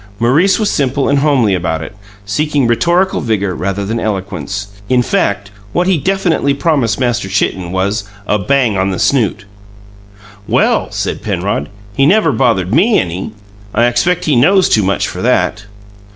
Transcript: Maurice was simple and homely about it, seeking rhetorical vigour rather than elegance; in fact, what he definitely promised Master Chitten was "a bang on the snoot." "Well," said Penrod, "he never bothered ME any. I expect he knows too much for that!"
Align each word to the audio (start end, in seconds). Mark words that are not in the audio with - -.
Maurice 0.17 0.57
was 0.57 0.71
simple 0.71 1.07
and 1.07 1.19
homely 1.19 1.53
about 1.53 1.83
it, 1.83 1.95
seeking 2.25 2.65
rhetorical 2.65 3.21
vigour 3.21 3.53
rather 3.53 3.85
than 3.85 3.99
elegance; 3.99 4.69
in 4.89 5.03
fact, 5.03 5.51
what 5.73 5.85
he 5.85 5.99
definitely 5.99 6.55
promised 6.55 6.99
Master 6.99 7.29
Chitten 7.29 7.71
was 7.71 8.05
"a 8.25 8.39
bang 8.39 8.75
on 8.79 8.89
the 8.89 8.97
snoot." 8.97 9.45
"Well," 10.47 10.87
said 10.89 11.21
Penrod, 11.21 11.69
"he 11.95 12.07
never 12.07 12.31
bothered 12.31 12.73
ME 12.73 12.97
any. 12.97 13.33
I 13.75 13.85
expect 13.85 14.25
he 14.25 14.35
knows 14.35 14.69
too 14.69 14.81
much 14.81 15.07
for 15.07 15.21
that!" 15.21 15.65